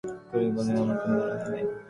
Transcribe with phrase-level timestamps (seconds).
[0.29, 1.63] করিম বললেন, আমার কোনো ধারণা নেই।